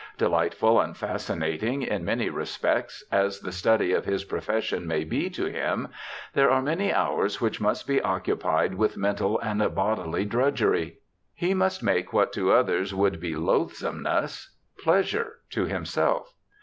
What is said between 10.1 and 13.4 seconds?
drudgery. He must make what to others would be